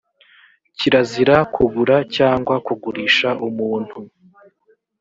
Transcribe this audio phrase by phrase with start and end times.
[0.77, 3.97] kirazira kugura cg kugurisha umuntu